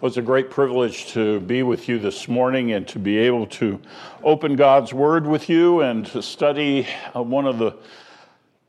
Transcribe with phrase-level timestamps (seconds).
[0.00, 3.46] Well, it's a great privilege to be with you this morning and to be able
[3.46, 3.80] to
[4.22, 6.86] open God's Word with you and to study
[7.16, 7.74] uh, one of the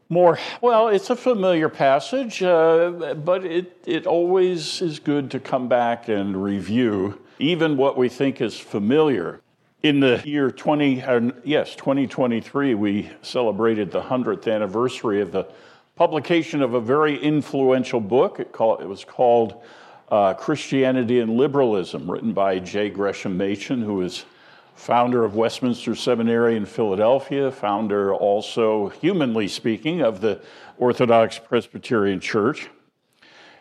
[0.10, 5.68] more, well, it's a familiar passage, uh, but it, it always is good to come
[5.68, 9.40] back and review even what we think is familiar.
[9.84, 15.46] In the year 20, uh, yes, 2023, we celebrated the 100th anniversary of the
[15.96, 18.40] publication of a very influential book.
[18.40, 19.62] It, called, it was called
[20.12, 22.90] uh, Christianity and Liberalism, written by J.
[22.90, 24.26] Gresham Machen, who is
[24.76, 30.42] founder of Westminster Seminary in Philadelphia, founder also, humanly speaking, of the
[30.78, 32.70] Orthodox Presbyterian Church.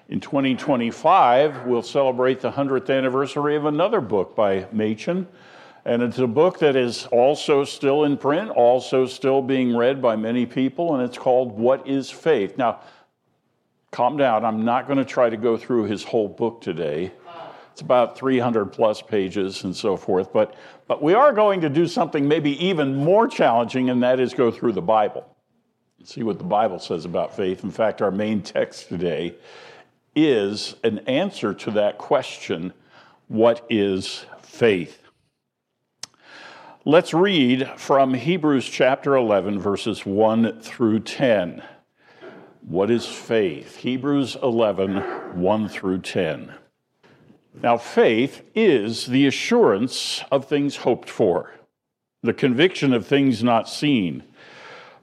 [0.09, 5.27] In 2025, we'll celebrate the 100th anniversary of another book by Machen.
[5.85, 10.17] And it's a book that is also still in print, also still being read by
[10.17, 12.57] many people, and it's called What is Faith?
[12.57, 12.81] Now,
[13.91, 14.45] calm down.
[14.45, 17.13] I'm not going to try to go through his whole book today.
[17.73, 20.33] It's about 300 plus pages and so forth.
[20.33, 20.55] But,
[20.89, 24.51] but we are going to do something maybe even more challenging, and that is go
[24.51, 25.25] through the Bible
[26.05, 27.65] see what the Bible says about faith.
[27.65, 29.35] In fact, our main text today
[30.15, 32.73] is an answer to that question
[33.27, 35.03] what is faith?
[36.85, 41.63] Let's read from Hebrews chapter 11, verses 1 through 10.
[42.69, 43.77] What is faith?
[43.77, 46.53] Hebrews 11, 1 through 10.
[47.63, 51.51] Now, faith is the assurance of things hoped for,
[52.23, 54.23] the conviction of things not seen.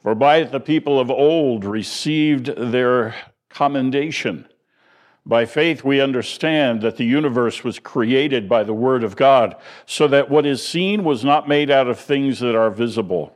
[0.03, 3.15] For by it the people of old received their
[3.49, 4.47] commendation.
[5.25, 9.55] By faith, we understand that the universe was created by the Word of God,
[9.87, 13.35] so that what is seen was not made out of things that are visible.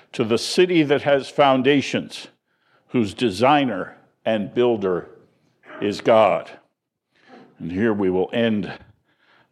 [0.13, 2.27] to the city that has foundations,
[2.89, 5.09] whose designer and builder
[5.81, 6.51] is God.
[7.59, 8.71] And here we will end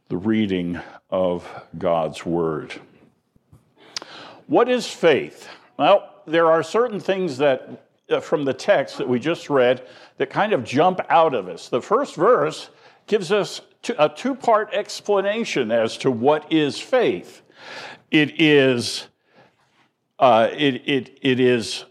[0.09, 2.73] the reading of God's word.
[4.47, 5.47] What is faith?
[5.77, 9.87] Well, there are certain things that uh, from the text that we just read
[10.17, 11.69] that kind of jump out of us.
[11.69, 12.69] The first verse
[13.05, 13.61] gives us
[13.97, 17.43] a two part explanation as to what is faith.
[18.09, 19.07] It is
[20.19, 21.85] uh, it, it, it is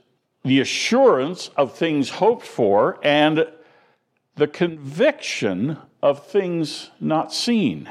[0.45, 3.47] the assurance of things hoped for and
[4.37, 7.91] the conviction of things not seen.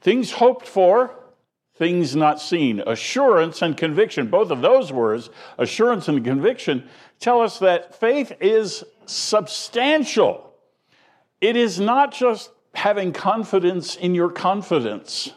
[0.00, 1.14] Things hoped for,
[1.76, 2.80] things not seen.
[2.86, 8.84] Assurance and conviction, both of those words, assurance and conviction, tell us that faith is
[9.06, 10.52] substantial.
[11.40, 15.32] It is not just having confidence in your confidence,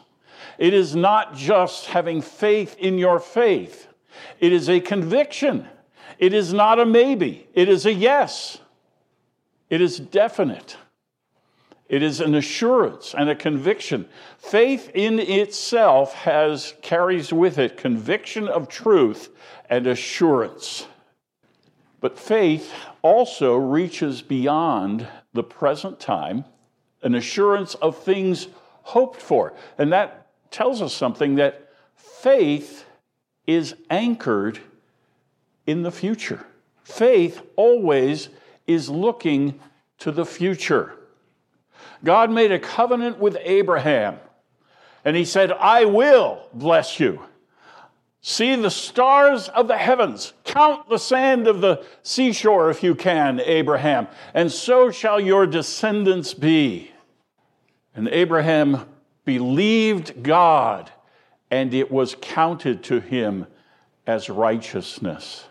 [0.58, 3.85] it is not just having faith in your faith.
[4.40, 5.68] It is a conviction.
[6.18, 7.48] It is not a maybe.
[7.54, 8.58] It is a yes.
[9.68, 10.76] It is definite.
[11.88, 14.08] It is an assurance and a conviction.
[14.38, 19.30] Faith in itself has carries with it conviction of truth
[19.70, 20.86] and assurance.
[22.00, 22.72] But faith
[23.02, 26.44] also reaches beyond the present time,
[27.02, 28.48] an assurance of things
[28.82, 29.54] hoped for.
[29.78, 32.85] And that tells us something that faith
[33.46, 34.58] is anchored
[35.66, 36.46] in the future.
[36.84, 38.28] Faith always
[38.66, 39.58] is looking
[39.98, 40.94] to the future.
[42.04, 44.18] God made a covenant with Abraham,
[45.04, 47.22] and he said, I will bless you.
[48.20, 53.40] See the stars of the heavens, Count the sand of the seashore if you can,
[53.40, 56.90] Abraham, and so shall your descendants be.
[57.94, 58.86] And Abraham
[59.24, 60.90] believed God,
[61.56, 63.46] and it was counted to him
[64.06, 65.46] as righteousness.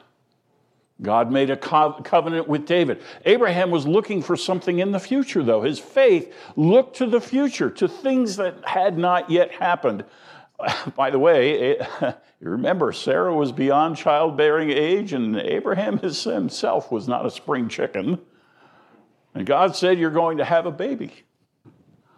[1.01, 3.01] God made a covenant with David.
[3.25, 5.63] Abraham was looking for something in the future, though.
[5.63, 10.05] His faith looked to the future, to things that had not yet happened.
[10.95, 17.25] By the way, you remember Sarah was beyond childbearing age, and Abraham himself was not
[17.25, 18.19] a spring chicken.
[19.33, 21.11] And God said, You're going to have a baby.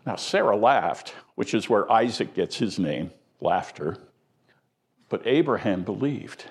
[0.05, 3.11] Now, Sarah laughed, which is where Isaac gets his name,
[3.41, 3.97] laughter.
[5.09, 6.45] But Abraham believed.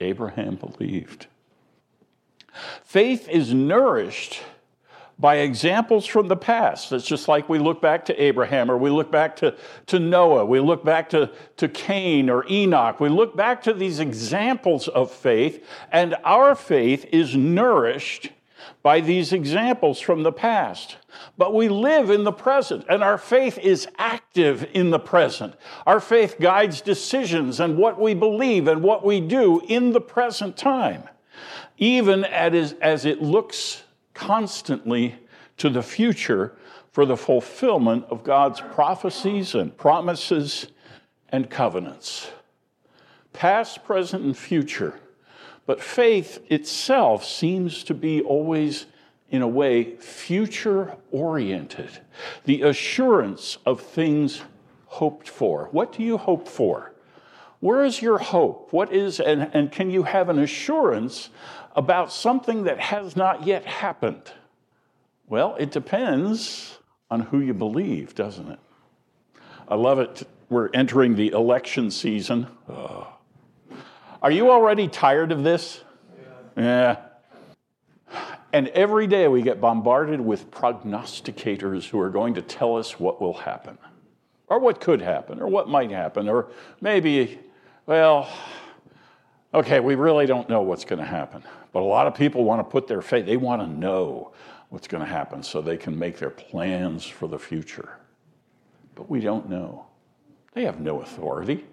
[0.00, 1.26] Abraham believed.
[2.84, 4.42] Faith is nourished
[5.18, 6.92] by examples from the past.
[6.92, 9.56] It's just like we look back to Abraham or we look back to,
[9.86, 12.98] to Noah, we look back to, to Cain or Enoch.
[12.98, 18.30] We look back to these examples of faith, and our faith is nourished
[18.84, 20.98] by these examples from the past.
[21.38, 25.54] But we live in the present, and our faith is active in the present.
[25.86, 30.58] Our faith guides decisions and what we believe and what we do in the present
[30.58, 31.04] time,
[31.78, 35.16] even as, it looks constantly
[35.56, 36.54] to the future
[36.92, 40.66] for the fulfillment of God's prophecies and promises
[41.30, 42.30] and covenants.
[43.32, 45.00] Past, present, and future
[45.66, 48.86] but faith itself seems to be always,
[49.30, 52.00] in a way, future oriented,
[52.44, 54.42] the assurance of things
[54.86, 55.68] hoped for.
[55.72, 56.92] What do you hope for?
[57.60, 58.72] Where is your hope?
[58.72, 61.30] What is, and, and can you have an assurance
[61.74, 64.32] about something that has not yet happened?
[65.26, 66.78] Well, it depends
[67.10, 68.58] on who you believe, doesn't it?
[69.66, 70.28] I love it.
[70.50, 72.46] We're entering the election season.
[72.68, 73.13] Oh.
[74.24, 75.82] Are you already tired of this?
[76.56, 76.96] Yeah.
[78.54, 83.20] And every day we get bombarded with prognosticators who are going to tell us what
[83.20, 83.76] will happen,
[84.46, 86.48] or what could happen, or what might happen, or
[86.80, 87.38] maybe,
[87.84, 88.26] well,
[89.52, 91.42] okay, we really don't know what's going to happen.
[91.74, 94.32] But a lot of people want to put their faith, they want to know
[94.70, 97.98] what's going to happen so they can make their plans for the future.
[98.94, 99.84] But we don't know.
[100.54, 101.66] They have no authority.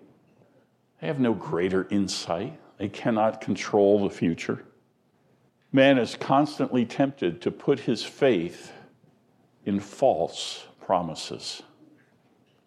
[1.02, 2.60] They have no greater insight.
[2.78, 4.64] They cannot control the future.
[5.72, 8.72] Man is constantly tempted to put his faith
[9.66, 11.64] in false promises.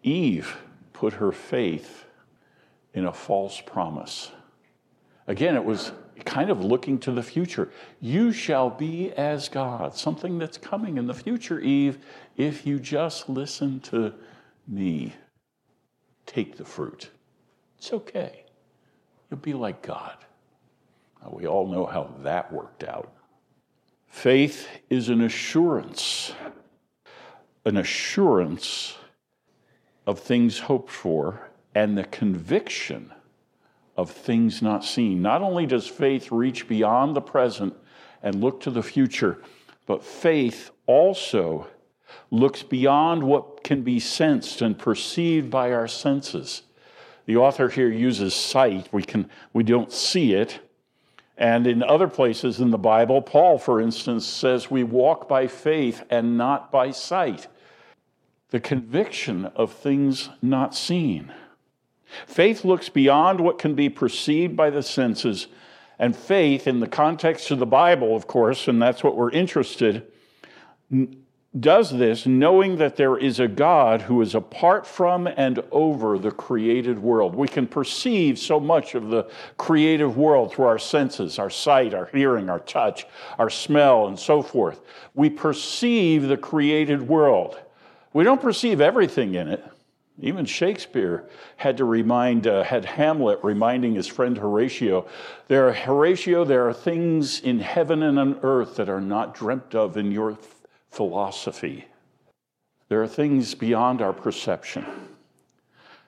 [0.03, 0.57] Eve
[0.93, 2.05] put her faith
[2.93, 4.31] in a false promise.
[5.27, 5.91] Again, it was
[6.23, 7.69] kind of looking to the future.
[7.99, 11.99] You shall be as God, something that's coming in the future, Eve,
[12.37, 14.13] if you just listen to
[14.67, 15.13] me.
[16.25, 17.11] Take the fruit.
[17.77, 18.45] It's okay.
[19.29, 20.17] You'll be like God.
[21.21, 23.11] Now, we all know how that worked out.
[24.07, 26.33] Faith is an assurance,
[27.65, 28.97] an assurance
[30.07, 33.11] of things hoped for and the conviction
[33.97, 35.21] of things not seen.
[35.21, 37.73] Not only does faith reach beyond the present
[38.23, 39.41] and look to the future,
[39.85, 41.67] but faith also
[42.31, 46.63] looks beyond what can be sensed and perceived by our senses.
[47.25, 48.89] The author here uses sight.
[48.91, 50.59] We, can, we don't see it.
[51.37, 56.03] And in other places in the Bible, Paul, for instance, says we walk by faith
[56.09, 57.47] and not by sight.
[58.51, 61.33] The conviction of things not seen.
[62.27, 65.47] Faith looks beyond what can be perceived by the senses,
[65.97, 70.05] and faith, in the context of the Bible, of course, and that's what we're interested,
[71.59, 76.31] does this knowing that there is a God who is apart from and over the
[76.31, 77.35] created world.
[77.35, 82.07] We can perceive so much of the creative world through our senses, our sight, our
[82.07, 83.07] hearing, our touch,
[83.39, 84.81] our smell, and so forth.
[85.13, 87.57] We perceive the created world.
[88.11, 89.63] We don't perceive everything in it.
[90.21, 91.25] Even Shakespeare
[91.57, 95.07] had to remind, uh, had Hamlet reminding his friend Horatio,
[95.49, 99.97] there, Horatio, there are things in heaven and on earth that are not dreamt of
[99.97, 100.37] in your
[100.95, 101.85] philosophy.
[102.87, 104.85] There are things beyond our perception.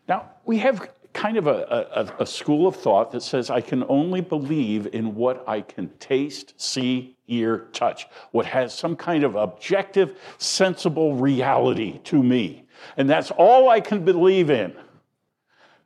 [0.07, 3.83] Now, we have kind of a, a, a, school of thought that says I can
[3.89, 9.35] only believe in what I can taste, see, hear, touch, what has some kind of
[9.35, 12.65] objective, sensible reality to me.
[12.95, 14.71] And that's all I can believe in.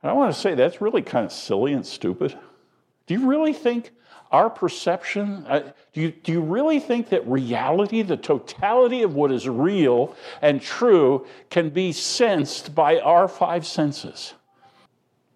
[0.02, 2.38] And I want to say that's really kind of silly and stupid.
[3.06, 3.92] Do you really think
[4.32, 9.30] our perception, uh, do, you, do you really think that reality, the totality of what
[9.30, 14.32] is real and true, can be sensed by our five senses?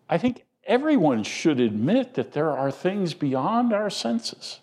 [0.08, 4.60] I think everyone should admit that there are things beyond our senses,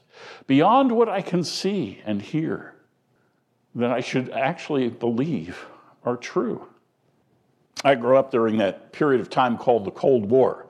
[0.48, 2.74] beyond what I can see and hear,
[3.76, 5.66] that I should actually believe
[6.04, 6.68] are true.
[7.84, 10.68] I grew up during that period of time called the Cold War.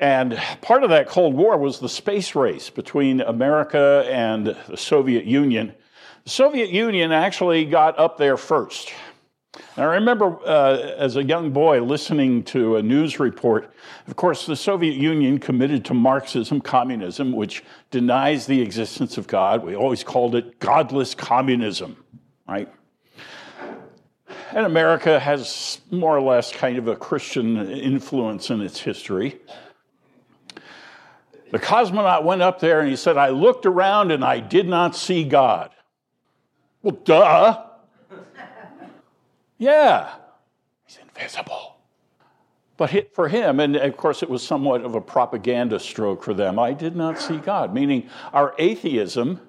[0.00, 5.26] And part of that Cold War was the space race between America and the Soviet
[5.26, 5.74] Union.
[6.24, 8.94] The Soviet Union actually got up there first.
[9.76, 13.74] I remember uh, as a young boy listening to a news report.
[14.06, 19.62] Of course, the Soviet Union committed to Marxism, communism, which denies the existence of God.
[19.62, 22.02] We always called it godless communism,
[22.48, 22.72] right?
[24.52, 29.38] And America has more or less kind of a Christian influence in its history.
[31.50, 34.94] The cosmonaut went up there and he said, I looked around and I did not
[34.94, 35.70] see God.
[36.82, 37.64] Well, duh.
[39.58, 40.14] yeah,
[40.86, 41.76] he's invisible.
[42.76, 46.58] But for him, and of course it was somewhat of a propaganda stroke for them,
[46.58, 49.40] I did not see God, meaning our atheism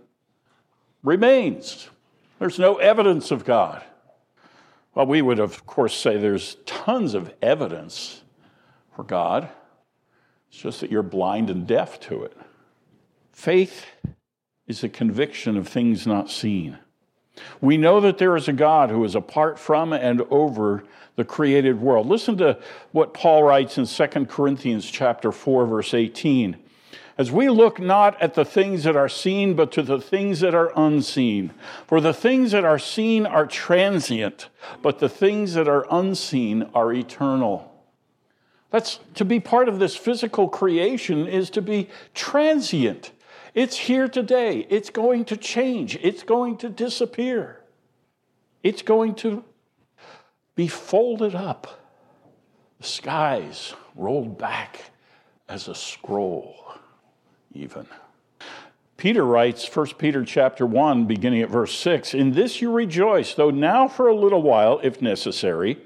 [1.03, 1.89] remains.
[2.39, 3.83] There's no evidence of God.
[4.95, 8.21] Well, we would, of course, say there's tons of evidence
[8.95, 9.47] for God.
[10.51, 12.35] It's just that you're blind and deaf to it.
[13.31, 13.85] Faith
[14.67, 16.77] is a conviction of things not seen.
[17.61, 20.83] We know that there is a God who is apart from and over
[21.15, 22.05] the created world.
[22.05, 22.59] Listen to
[22.91, 26.57] what Paul writes in 2 Corinthians chapter 4 verse 18.
[27.17, 30.53] As we look not at the things that are seen but to the things that
[30.53, 31.51] are unseen.
[31.87, 34.49] For the things that are seen are transient,
[34.81, 37.70] but the things that are unseen are eternal.
[38.71, 43.11] That's to be part of this physical creation is to be transient.
[43.53, 44.65] It's here today.
[44.69, 45.97] It's going to change.
[46.01, 47.61] It's going to disappear.
[48.63, 49.43] It's going to
[50.55, 51.81] be folded up.
[52.79, 54.91] The skies rolled back
[55.49, 56.55] as a scroll,
[57.53, 57.85] even.
[58.95, 63.49] Peter writes, 1 Peter chapter 1, beginning at verse 6, In this you rejoice, though
[63.49, 65.77] now for a little while, if necessary,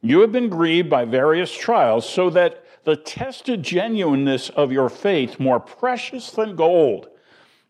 [0.00, 5.40] you have been grieved by various trials, so that the tested genuineness of your faith,
[5.40, 7.08] more precious than gold,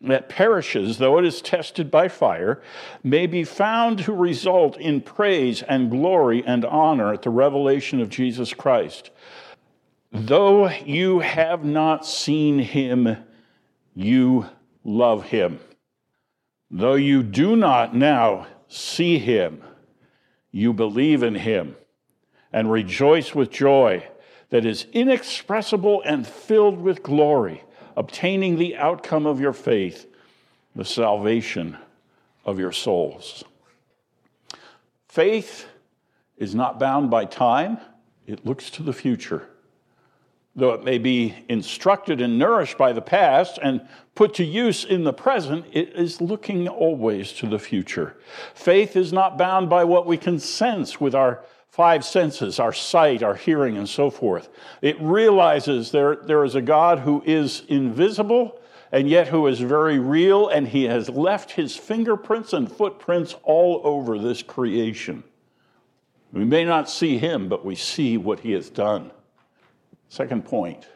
[0.01, 2.63] that perishes, though it is tested by fire,
[3.03, 8.09] may be found to result in praise and glory and honor at the revelation of
[8.09, 9.11] Jesus Christ.
[10.13, 13.17] Though you have not seen him,
[13.95, 14.47] you
[14.85, 15.59] love him.
[16.71, 19.63] Though you do not now see him,
[20.53, 21.75] you believe in him
[22.53, 24.07] and rejoice with joy
[24.51, 27.63] that is inexpressible and filled with glory,
[27.97, 30.07] obtaining the outcome of your faith,
[30.75, 31.77] the salvation
[32.45, 33.45] of your souls.
[35.09, 35.67] Faith
[36.37, 37.79] is not bound by time,
[38.27, 39.49] it looks to the future.
[40.55, 45.05] Though it may be instructed and nourished by the past and put to use in
[45.05, 48.17] the present, it is looking always to the future.
[48.55, 51.45] Faith is not bound by what we can sense with our
[51.79, 54.49] five senses our sight, our hearing, and so forth.
[54.83, 60.01] It realizes there, there is a God who is invisible and yet who is very
[60.01, 65.23] real, and he has left his fingerprints and footprints all over this creation.
[66.33, 69.13] We may not see him, but we see what he has done.
[70.09, 70.89] Second point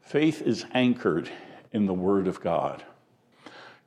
[0.00, 1.28] faith is anchored
[1.72, 2.82] in the Word of God.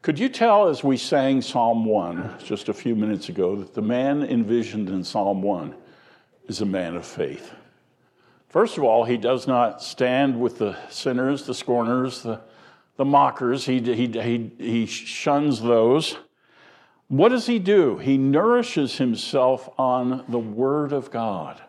[0.03, 3.81] Could you tell as we sang Psalm 1 just a few minutes ago that the
[3.81, 5.77] man envisioned in Psalm 1
[6.47, 7.51] is a man of faith.
[8.49, 12.41] First of all, he does not stand with the sinners, the scorners, the,
[12.97, 13.65] the mockers.
[13.65, 16.17] He, he, he, he shuns those.
[17.07, 17.97] What does he do?
[17.97, 21.61] He nourishes himself on the Word of God,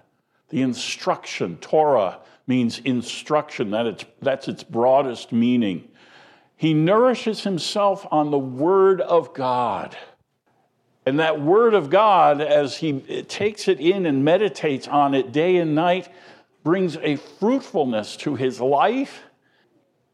[0.50, 1.56] the instruction.
[1.58, 5.88] Torah means instruction, that it's, that's its broadest meaning.
[6.56, 9.96] He nourishes himself on the Word of God.
[11.06, 15.56] And that word of God, as he takes it in and meditates on it day
[15.56, 16.08] and night,
[16.62, 19.22] brings a fruitfulness to his life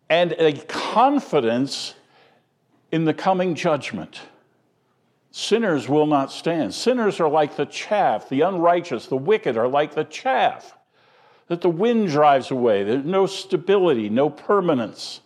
[0.08, 1.94] and a confidence
[2.90, 4.20] in the coming judgment.
[5.30, 6.74] Sinners will not stand.
[6.74, 8.28] Sinners are like the chaff.
[8.28, 10.76] The unrighteous, the wicked are like the chaff
[11.46, 12.84] that the wind drives away.
[12.84, 15.20] There's no stability, no permanence.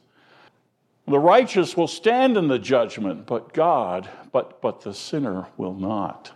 [1.07, 6.33] The righteous will stand in the judgment, but God, but, but the sinner will not.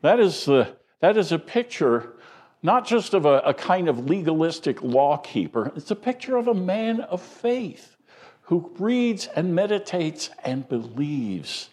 [0.00, 2.14] That is, the, that is a picture
[2.62, 6.54] not just of a, a kind of legalistic law keeper, it's a picture of a
[6.54, 7.96] man of faith
[8.42, 11.70] who reads and meditates and believes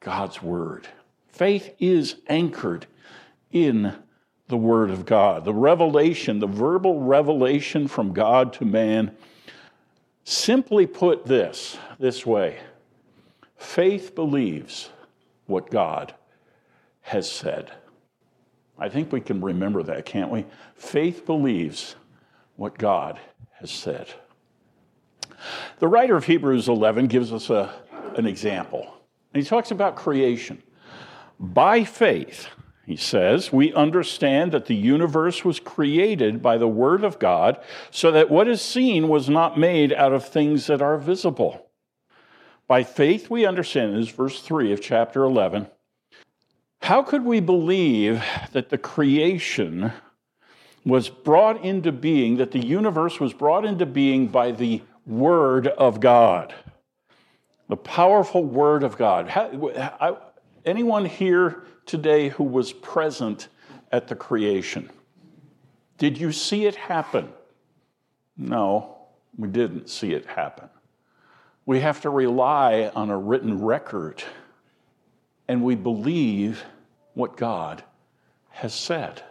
[0.00, 0.86] God's word.
[1.28, 2.86] Faith is anchored
[3.50, 3.96] in
[4.48, 5.44] the Word of God.
[5.44, 9.16] The revelation, the verbal revelation from God to man,
[10.24, 12.58] simply put this this way
[13.56, 14.90] faith believes
[15.46, 16.14] what God
[17.02, 17.72] has said.
[18.78, 20.46] I think we can remember that, can't we?
[20.74, 21.94] Faith believes
[22.56, 23.20] what God
[23.60, 24.08] has said.
[25.78, 27.72] The writer of Hebrews 11 gives us a,
[28.16, 28.94] an example.
[29.32, 30.62] And he talks about creation.
[31.38, 32.48] By faith,
[32.84, 38.10] he says, we understand that the universe was created by the Word of God, so
[38.10, 41.68] that what is seen was not made out of things that are visible.
[42.66, 45.68] By faith, we understand, this is verse 3 of chapter 11.
[46.80, 49.92] How could we believe that the creation
[50.84, 56.00] was brought into being, that the universe was brought into being by the Word of
[56.00, 56.52] God?
[57.68, 59.28] The powerful Word of God.
[59.28, 60.31] How,
[60.64, 63.48] anyone here today who was present
[63.90, 64.90] at the creation?
[65.98, 67.28] Did you see it happen?
[68.36, 68.96] No,
[69.36, 70.68] we didn't see it happen.
[71.64, 74.22] We have to rely on a written record,
[75.46, 76.64] and we believe
[77.14, 77.84] what God
[78.50, 79.22] has said.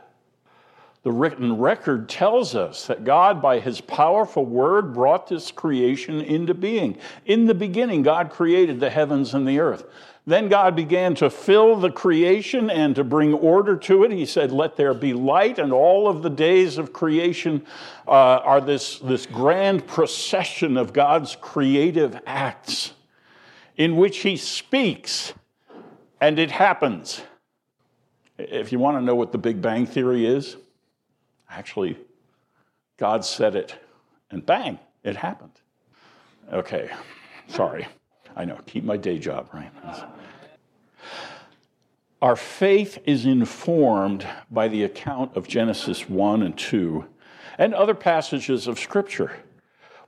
[1.03, 6.53] The written record tells us that God, by his powerful word, brought this creation into
[6.53, 6.97] being.
[7.25, 9.83] In the beginning, God created the heavens and the earth.
[10.25, 14.11] Then God began to fill the creation and to bring order to it.
[14.11, 15.57] He said, Let there be light.
[15.57, 17.65] And all of the days of creation
[18.07, 22.93] uh, are this, this grand procession of God's creative acts
[23.77, 25.33] in which He speaks
[26.21, 27.21] and it happens.
[28.37, 30.55] If you want to know what the Big Bang Theory is,
[31.49, 31.97] actually,
[32.97, 33.75] God said it
[34.29, 35.51] and bang, it happened.
[36.53, 36.91] Okay,
[37.47, 37.87] sorry.
[38.35, 39.71] I know, keep my day job, right?
[42.21, 47.05] Our faith is informed by the account of Genesis 1 and 2
[47.57, 49.31] and other passages of Scripture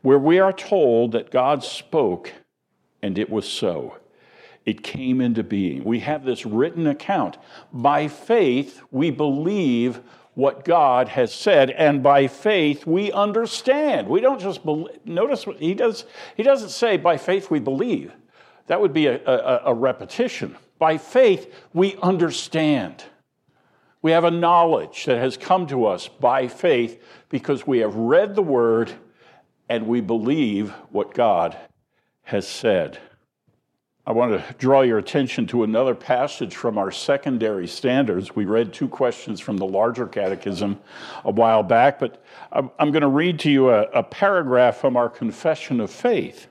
[0.01, 2.33] where we are told that God spoke
[3.01, 3.97] and it was so.
[4.65, 5.83] It came into being.
[5.83, 7.37] We have this written account.
[7.73, 9.99] By faith, we believe
[10.35, 14.07] what God has said, and by faith we understand.
[14.07, 14.97] We don't just believe.
[15.05, 16.05] Notice what he does.
[16.35, 18.13] He doesn't say by faith we believe.
[18.67, 20.55] That would be a, a, a repetition.
[20.79, 23.03] By faith we understand.
[24.01, 28.35] We have a knowledge that has come to us by faith because we have read
[28.35, 28.91] the word
[29.69, 31.57] and we believe what God
[32.23, 32.99] has said.
[34.05, 38.35] I want to draw your attention to another passage from our secondary standards.
[38.35, 40.81] We read two questions from the larger catechism
[41.23, 42.21] a while back, but
[42.51, 46.47] I'm going to read to you a, a paragraph from our confession of faith.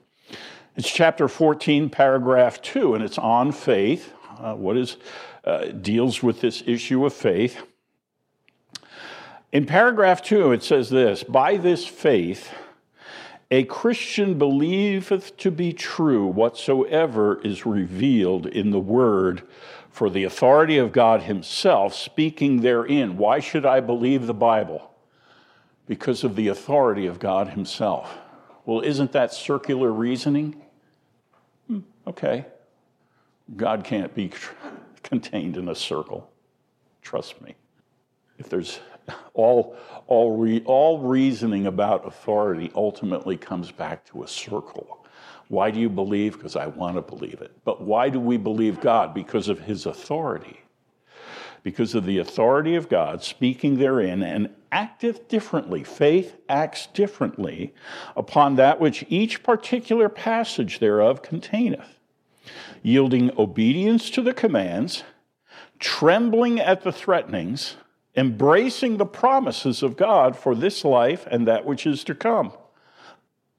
[0.74, 4.14] It's chapter 14, paragraph 2, and it's on faith.
[4.38, 4.96] Uh, what is
[5.44, 7.62] uh, deals with this issue of faith.
[9.52, 12.50] In paragraph 2, it says this By this faith,
[13.50, 19.42] a Christian believeth to be true whatsoever is revealed in the Word
[19.90, 23.18] for the authority of God Himself speaking therein.
[23.18, 24.90] Why should I believe the Bible?
[25.87, 28.16] Because of the authority of God Himself.
[28.64, 30.62] Well, isn't that circular reasoning?
[31.66, 32.46] Hmm, okay.
[33.57, 34.31] God can't be
[35.03, 36.31] contained in a circle.
[37.03, 37.55] Trust me.
[38.38, 38.81] If there's
[39.35, 45.05] all, all, re, all reasoning about authority ultimately comes back to a circle.
[45.48, 46.35] Why do you believe?
[46.35, 47.53] Because I want to believe it.
[47.64, 49.12] But why do we believe God?
[49.12, 50.61] Because of his authority.
[51.62, 55.85] Because of the authority of God speaking therein and acteth differently.
[55.85, 57.74] Faith acts differently
[58.16, 61.98] upon that which each particular passage thereof containeth,
[62.82, 65.04] yielding obedience to the commands,
[65.78, 67.76] trembling at the threatenings,
[68.16, 72.52] embracing the promises of God for this life and that which is to come.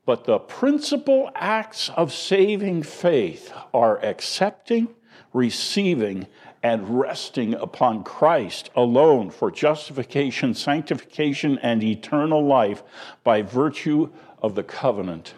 [0.06, 4.90] But the principal acts of saving faith are accepting,
[5.32, 6.28] receiving,
[6.64, 12.82] and resting upon Christ alone for justification, sanctification, and eternal life
[13.26, 14.10] by virtue
[14.42, 15.34] of the covenant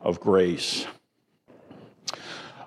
[0.00, 0.86] of grace.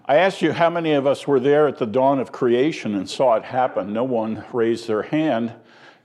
[0.06, 3.10] I asked you how many of us were there at the dawn of creation and
[3.10, 3.92] saw it happen.
[3.92, 5.54] No one raised their hand.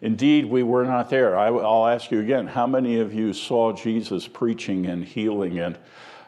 [0.01, 1.39] Indeed, we were not there.
[1.39, 5.59] I, will ask you again how many of you saw Jesus preaching and healing?
[5.59, 5.77] And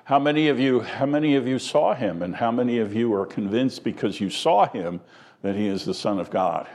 [0.04, 2.20] how many, of you, how many of you saw him?
[2.20, 5.00] And how many of you are convinced because you saw him
[5.42, 6.68] that he is the Son of God?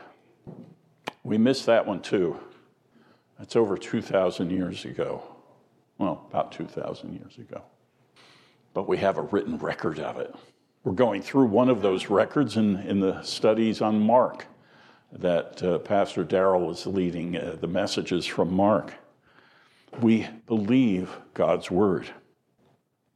[1.23, 2.38] We missed that one too.
[3.39, 5.23] That's over 2,000 years ago.
[5.97, 7.62] Well, about 2,000 years ago.
[8.73, 10.34] But we have a written record of it.
[10.84, 14.45] We're going through one of those records in, in the studies on Mark.
[15.12, 18.93] that uh, Pastor Darrell is leading uh, the messages from Mark.
[20.01, 22.10] We believe God's word.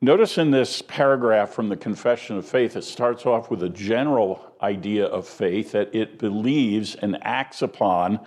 [0.03, 4.51] Notice in this paragraph from the Confession of Faith, it starts off with a general
[4.59, 8.19] idea of faith that it believes and acts upon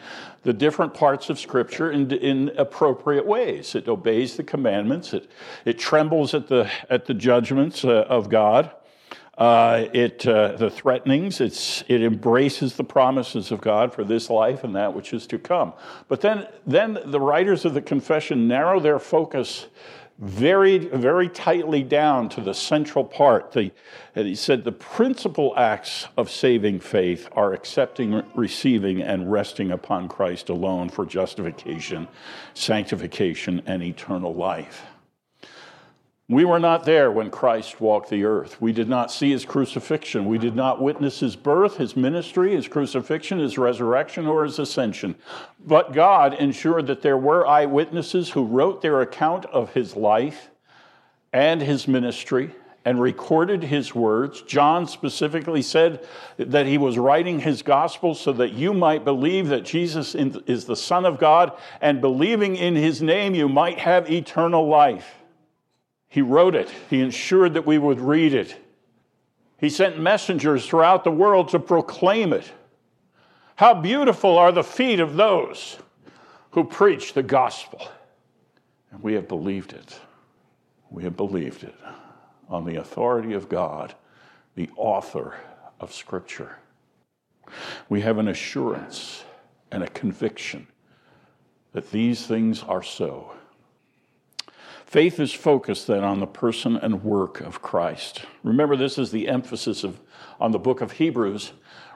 [0.45, 3.75] the different parts of Scripture in, in appropriate ways.
[3.75, 5.29] It obeys the commandments, it,
[5.65, 8.71] it trembles at the, at the judgments uh, of God.
[9.37, 11.41] Uh, it uh, the threatenings.
[11.41, 15.41] It's it embraces the promises of God for this life and that which is to
[15.41, 15.73] come.
[16.07, 19.67] But then then the writers of the confession narrow their focus
[20.19, 23.53] very, very tightly down to the central part.
[23.53, 23.73] The,
[24.15, 30.49] he said the principal acts of saving faith are accepting, receiving, and resting upon Christ
[30.49, 32.07] alone for justification,
[32.55, 34.83] sanctification, and eternal life.
[36.27, 38.59] We were not there when Christ walked the earth.
[38.59, 40.25] We did not see his crucifixion.
[40.25, 45.17] We did not witness his birth, his ministry, his crucifixion, his resurrection, or his ascension.
[45.61, 50.49] But God ensured that there were eyewitnesses who wrote their account of his life
[51.31, 52.53] and his ministry
[52.87, 54.41] and recorded his words.
[54.43, 56.07] John specifically said
[56.39, 60.77] that he was writing his gospel so that you might believe that Jesus is the
[60.77, 65.17] Son of God, and believing in his name, you might have eternal life.
[66.15, 68.55] He wrote it, He ensured that we would read it.
[69.59, 72.53] He sent messengers throughout the world to proclaim it.
[73.57, 75.77] How beautiful are the feet of those
[76.53, 77.89] who preach the gospel.
[78.93, 79.99] And we have believed it.
[80.89, 81.75] We have believed it
[82.49, 83.97] on the authority of God,
[84.55, 85.35] the author
[85.81, 86.59] of Scripture.
[87.89, 89.25] We have an assurance
[89.73, 90.69] and a conviction
[91.73, 93.35] that these things are so
[94.95, 98.27] Faith is focused then on the person and work of Christ.
[98.45, 100.01] Remember, this is the emphasis of,
[100.39, 101.51] on the book of Hebrews,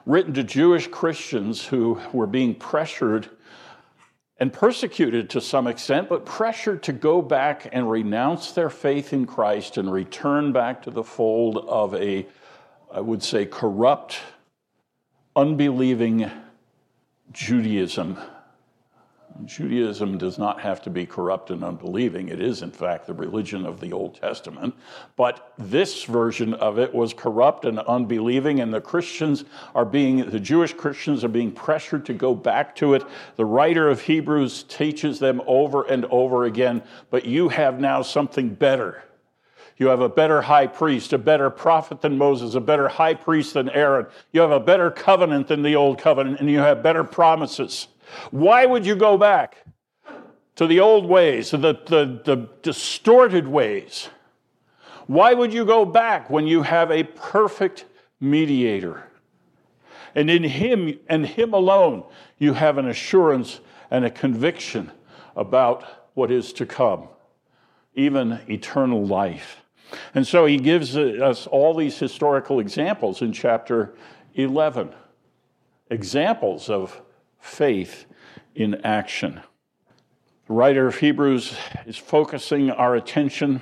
[0.05, 3.29] written to Jewish Christians who were being pressured
[4.37, 9.25] and persecuted to some extent, but pressured to go back and renounce their faith in
[9.25, 12.27] Christ and return back to the fold of a,
[12.91, 14.19] I would say, corrupt,
[15.37, 16.29] unbelieving
[17.31, 18.17] Judaism
[19.45, 22.29] Judaism does not have to be corrupt and unbelieving.
[22.29, 24.75] It is, in fact, the religion of the Old Testament.
[25.15, 30.39] But this version of it was corrupt and unbelieving, and the Christians are being, the
[30.39, 33.03] Jewish Christians are being pressured to go back to it.
[33.37, 38.53] The writer of Hebrews teaches them over and over again, but you have now something
[38.53, 39.03] better.
[39.77, 43.53] You have a better high priest, a better prophet than Moses, a better high priest
[43.53, 44.07] than Aaron.
[44.33, 47.87] You have a better covenant than the old covenant, and you have better promises.
[48.31, 49.57] Why would you go back
[50.55, 54.09] to the old ways, to the, the, the distorted ways?
[55.07, 57.85] Why would you go back when you have a perfect
[58.19, 59.03] mediator?
[60.15, 62.03] And in Him and Him alone,
[62.37, 63.59] you have an assurance
[63.91, 64.91] and a conviction
[65.35, 67.07] about what is to come,
[67.95, 69.63] even eternal life.
[70.13, 73.95] And so he gives us all these historical examples in chapter
[74.35, 74.93] 11
[75.89, 77.01] examples of
[77.39, 78.05] faith
[78.55, 79.41] in action.
[80.47, 83.61] The writer of Hebrews is focusing our attention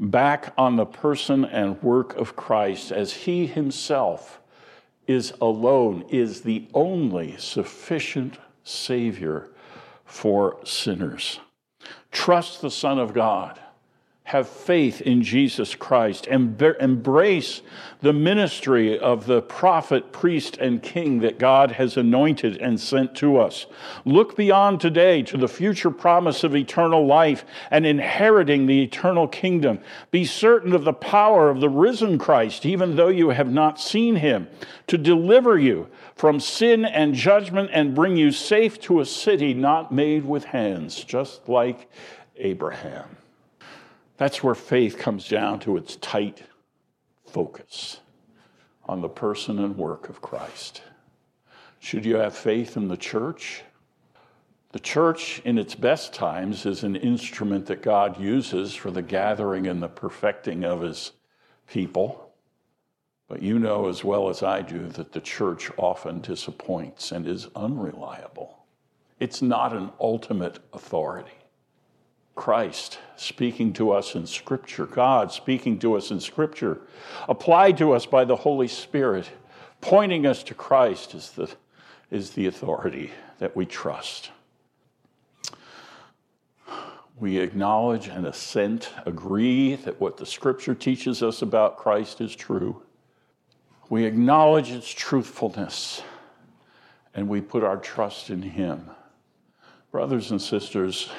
[0.00, 4.40] back on the person and work of Christ as he himself
[5.06, 9.48] is alone, is the only sufficient Savior
[10.04, 11.40] for sinners.
[12.10, 13.58] Trust the Son of God
[14.32, 17.60] have faith in Jesus Christ, and embrace
[18.00, 23.36] the ministry of the prophet, priest, and king that God has anointed and sent to
[23.36, 23.66] us.
[24.06, 29.80] Look beyond today to the future promise of eternal life and inheriting the eternal kingdom.
[30.10, 34.16] Be certain of the power of the risen Christ, even though you have not seen
[34.16, 34.48] him,
[34.86, 39.92] to deliver you from sin and judgment and bring you safe to a city not
[39.92, 41.90] made with hands, just like
[42.38, 43.18] Abraham.
[44.16, 46.42] That's where faith comes down to its tight
[47.26, 48.00] focus
[48.84, 50.82] on the person and work of Christ.
[51.78, 53.62] Should you have faith in the church?
[54.72, 59.66] The church, in its best times, is an instrument that God uses for the gathering
[59.66, 61.12] and the perfecting of his
[61.66, 62.32] people.
[63.28, 67.48] But you know as well as I do that the church often disappoints and is
[67.54, 68.64] unreliable.
[69.20, 71.41] It's not an ultimate authority.
[72.34, 76.80] Christ speaking to us in Scripture, God speaking to us in Scripture,
[77.28, 79.28] applied to us by the Holy Spirit,
[79.80, 81.50] pointing us to Christ is the,
[82.10, 84.30] is the authority that we trust.
[87.18, 92.82] We acknowledge and assent, agree that what the Scripture teaches us about Christ is true.
[93.90, 96.02] We acknowledge its truthfulness
[97.14, 98.90] and we put our trust in Him.
[99.90, 101.10] Brothers and sisters,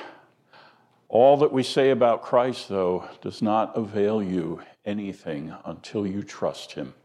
[1.13, 6.71] all that we say about Christ, though, does not avail you anything until you trust
[6.71, 6.95] Him.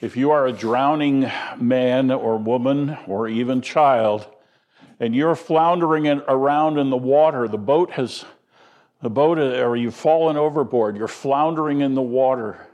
[0.00, 4.26] If you are a drowning man or woman or even child,
[4.98, 8.24] and you're floundering around in the water, the boat has,
[9.02, 12.66] the boat, or you've fallen overboard, you're floundering in the water,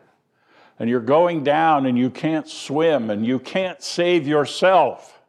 [0.78, 5.20] and you're going down and you can't swim and you can't save yourself.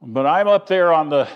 [0.00, 1.28] But I'm up there on the,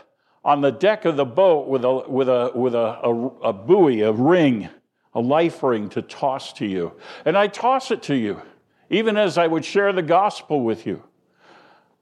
[0.47, 4.03] on the deck of the boat with a, with, a, with a, a, a buoy,
[4.03, 4.69] a ring,
[5.13, 6.93] a life ring to toss to you.
[7.25, 8.41] And I toss it to you,
[8.89, 11.03] even as I would share the gospel with you.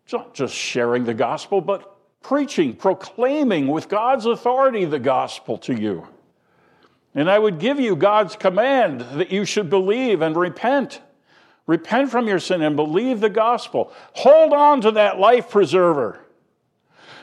[0.05, 5.75] It's not just sharing the gospel, but preaching, proclaiming with God's authority the gospel to
[5.75, 6.07] you.
[7.15, 11.01] And I would give you God's command that you should believe and repent.
[11.67, 13.91] Repent from your sin and believe the gospel.
[14.13, 16.24] Hold on to that life preserver.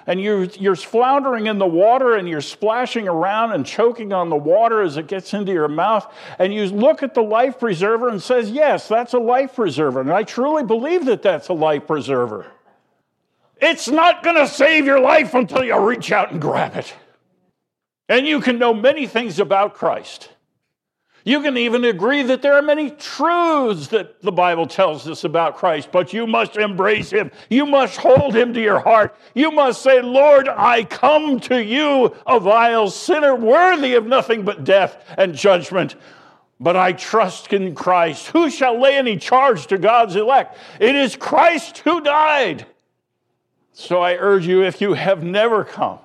[0.08, 4.36] And you're, you're floundering in the water and you're splashing around and choking on the
[4.36, 6.12] water as it gets into your mouth.
[6.40, 10.02] And you look at the life preserver and says, Yes, that's a life preserver.
[10.02, 12.48] And I truly believe that that's a life preserver.
[13.58, 16.94] It's not going to save your life until you reach out and grab it.
[18.10, 20.30] And you can know many things about Christ.
[21.24, 25.58] You can even agree that there are many truths that the Bible tells us about
[25.58, 27.30] Christ, but you must embrace him.
[27.50, 29.16] You must hold him to your heart.
[29.36, 34.64] You must say, Lord, I come to you, a vile sinner, worthy of nothing but
[34.64, 35.96] death and judgment.
[36.60, 38.28] But I trust in Christ.
[38.28, 40.58] Who shall lay any charge to God's elect?
[40.80, 42.66] It is Christ who died.
[43.74, 46.00] So I urge you, if you have never come,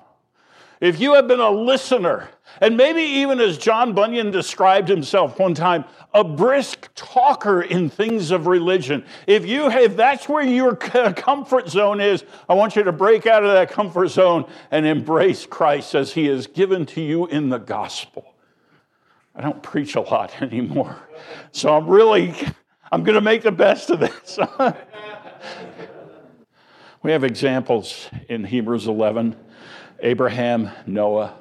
[0.79, 2.29] if you have been a listener,
[2.61, 8.31] and maybe even as John Bunyan described himself one time, a brisk talker in things
[8.31, 9.05] of religion.
[9.25, 10.75] If you if that's where your
[11.15, 15.45] comfort zone is, I want you to break out of that comfort zone and embrace
[15.45, 18.33] Christ as he is given to you in the gospel.
[19.35, 20.95] I don't preach a lot anymore.
[21.51, 22.35] So I'm really
[22.91, 24.39] I'm going to make the best of this.
[27.03, 29.35] we have examples in Hebrews 11
[30.01, 31.35] Abraham, Noah,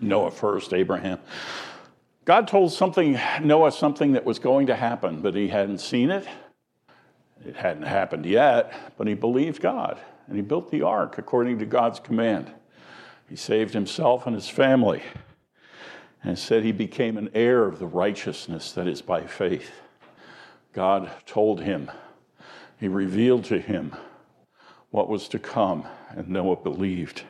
[0.00, 1.18] Noah first, Abraham.
[2.24, 6.26] God told something, Noah something that was going to happen, but he hadn't seen it.
[7.44, 11.66] It hadn't happened yet, but he believed God and he built the ark according to
[11.66, 12.50] God's command.
[13.28, 15.02] He saved himself and his family
[16.22, 19.70] and said he became an heir of the righteousness that is by faith.
[20.72, 21.90] God told him,
[22.78, 23.94] he revealed to him
[24.90, 27.24] what was to come, and Noah believed.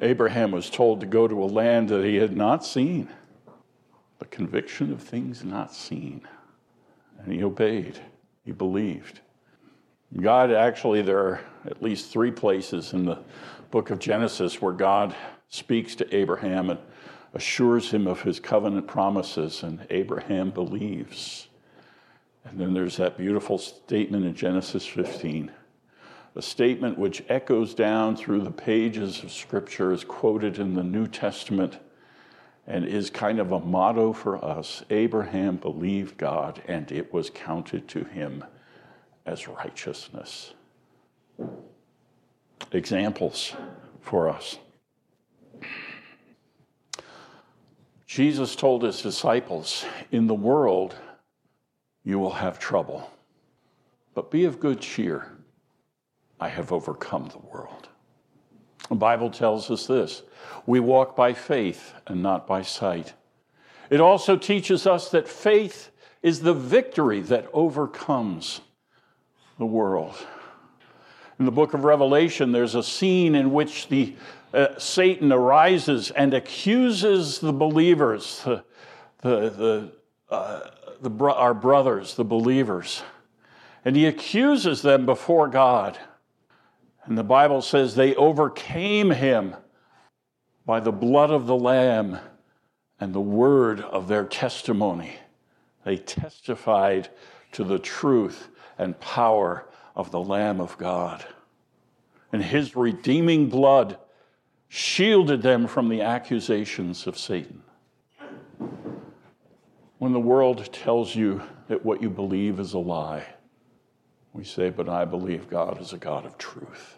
[0.00, 3.08] Abraham was told to go to a land that he had not seen,
[4.18, 6.22] the conviction of things not seen.
[7.18, 7.98] And he obeyed,
[8.44, 9.20] he believed.
[10.20, 13.18] God actually, there are at least three places in the
[13.70, 15.14] book of Genesis where God
[15.48, 16.78] speaks to Abraham and
[17.34, 21.48] assures him of his covenant promises, and Abraham believes.
[22.44, 25.50] And then there's that beautiful statement in Genesis 15
[26.38, 31.08] a statement which echoes down through the pages of Scripture, is quoted in the New
[31.08, 31.78] Testament,
[32.64, 34.84] and is kind of a motto for us.
[34.88, 38.44] Abraham believed God, and it was counted to him
[39.26, 40.54] as righteousness.
[42.70, 43.56] Examples
[44.00, 44.58] for us.
[48.06, 50.94] Jesus told his disciples, In the world
[52.04, 53.10] you will have trouble,
[54.14, 55.32] but be of good cheer.
[56.40, 57.88] I have overcome the world.
[58.88, 60.22] The Bible tells us this
[60.66, 63.14] we walk by faith and not by sight.
[63.90, 65.90] It also teaches us that faith
[66.22, 68.60] is the victory that overcomes
[69.58, 70.14] the world.
[71.38, 74.16] In the book of Revelation, there's a scene in which the
[74.52, 78.64] uh, Satan arises and accuses the believers, the,
[79.22, 79.92] the, the,
[80.30, 80.70] uh,
[81.00, 83.02] the, our brothers, the believers,
[83.84, 85.98] and he accuses them before God.
[87.08, 89.56] And the Bible says they overcame him
[90.66, 92.18] by the blood of the Lamb
[93.00, 95.16] and the word of their testimony.
[95.86, 97.08] They testified
[97.52, 99.66] to the truth and power
[99.96, 101.24] of the Lamb of God.
[102.30, 103.96] And his redeeming blood
[104.68, 107.62] shielded them from the accusations of Satan.
[109.96, 113.24] When the world tells you that what you believe is a lie,
[114.34, 116.97] we say, But I believe God is a God of truth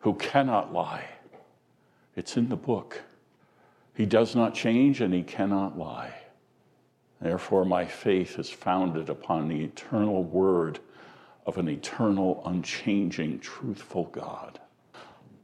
[0.00, 1.04] who cannot lie.
[2.16, 3.02] It's in the book.
[3.94, 6.14] He does not change and he cannot lie.
[7.20, 10.78] Therefore, my faith is founded upon the eternal word
[11.46, 14.58] of an eternal, unchanging, truthful God.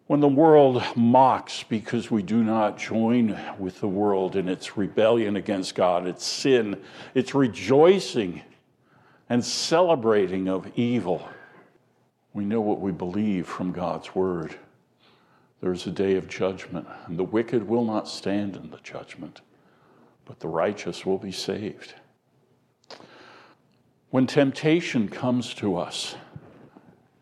[0.07, 5.37] When the world mocks because we do not join with the world in its rebellion
[5.37, 6.81] against God, its sin,
[7.15, 8.43] its rejoicing
[9.29, 11.29] and celebrating of evil,
[12.37, 14.55] we know what we believe from God's word.
[15.63, 19.41] There is a day of judgment, and the wicked will not stand in the judgment,
[20.27, 21.95] but the righteous will be saved.
[24.11, 26.15] When temptation comes to us,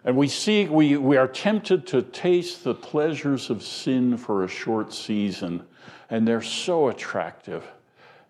[0.05, 4.49] and we see, we, we are tempted to taste the pleasures of sin for a
[4.49, 5.63] short season,
[6.11, 7.65] and they're so attractive,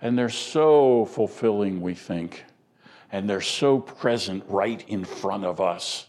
[0.03, 2.45] and they're so fulfilling, we think,
[3.11, 6.09] and they're so present right in front of us.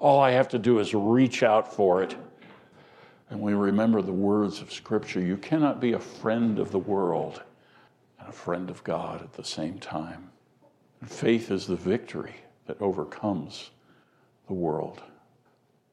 [0.00, 2.16] All I have to do is reach out for it.
[3.28, 7.42] And we remember the words of Scripture you cannot be a friend of the world
[8.18, 10.30] and a friend of God at the same time.
[11.00, 12.34] And faith is the victory
[12.66, 13.70] that overcomes
[14.48, 15.02] the world.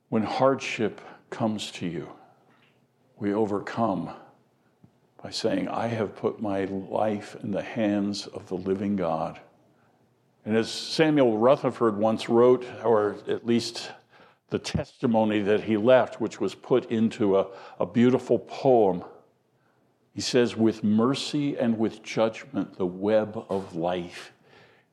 [0.10, 2.10] When hardship comes to you,
[3.18, 4.12] we overcome
[5.22, 9.40] by saying, I have put my life in the hands of the living God.
[10.48, 13.92] And as Samuel Rutherford once wrote, or at least
[14.50, 17.48] the testimony that he left, which was put into a,
[17.82, 19.04] a beautiful poem,
[20.14, 24.32] he says, With mercy and with judgment, the web of life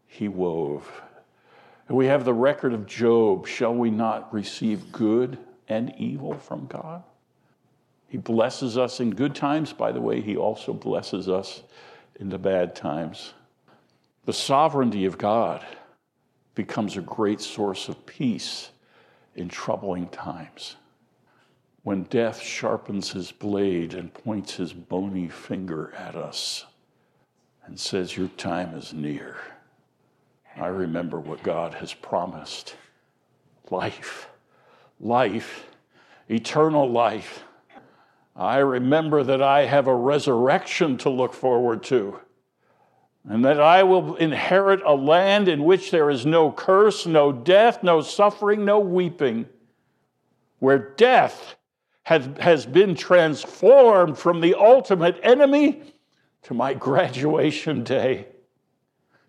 [0.09, 0.91] he wove.
[1.87, 3.47] And we have the record of Job.
[3.47, 5.39] Shall we not receive good
[5.69, 7.05] and evil from God?
[8.09, 9.73] He blesses us in good times.
[9.73, 11.63] By the way, He also blesses us
[12.19, 13.35] in the bad times.
[14.25, 15.65] The sovereignty of God
[16.55, 18.71] becomes a great source of peace
[19.35, 20.77] in troubling times.
[21.83, 26.65] When death sharpens his blade and points his bony finger at us
[27.67, 29.37] and says, Your time is near.
[30.57, 32.77] I remember what God has promised
[33.71, 34.29] life,
[35.01, 35.67] life,
[36.31, 37.43] eternal life.
[38.37, 42.21] I remember that I have a resurrection to look forward to,
[43.29, 47.83] and that I will inherit a land in which there is no curse, no death,
[47.83, 49.47] no suffering, no weeping,
[50.59, 51.57] where death
[52.05, 55.83] has, has been transformed from the ultimate enemy
[56.43, 58.27] to my graduation day.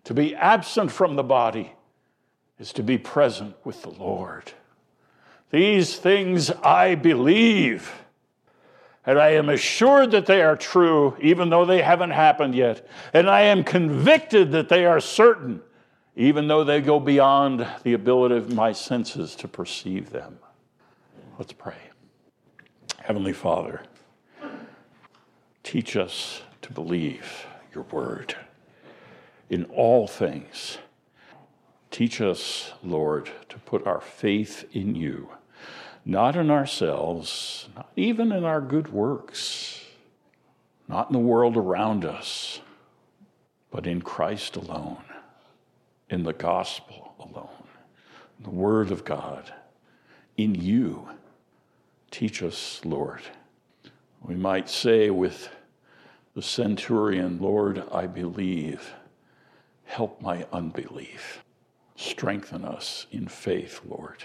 [0.04, 1.72] To be absent from the body
[2.58, 4.52] is to be present with the Lord.
[5.50, 7.92] These things I believe,
[9.06, 12.86] and I am assured that they are true, even though they haven't happened yet.
[13.14, 15.62] And I am convicted that they are certain,
[16.16, 20.40] even though they go beyond the ability of my senses to perceive them.
[21.38, 21.76] Let's pray.
[22.98, 23.82] Heavenly Father,
[25.62, 28.34] teach us to believe your word
[29.48, 30.78] in all things.
[31.92, 35.28] Teach us, Lord, to put our faith in you,
[36.06, 39.84] not in ourselves, not even in our good works,
[40.88, 42.60] not in the world around us,
[43.70, 45.02] but in Christ alone,
[46.08, 47.68] in the gospel alone,
[48.40, 49.52] the Word of God,
[50.38, 51.08] in you.
[52.10, 53.20] Teach us, Lord.
[54.22, 55.50] We might say with
[56.34, 58.94] the centurion, Lord, I believe
[59.86, 61.42] Help my unbelief.
[61.94, 64.24] Strengthen us in faith, Lord.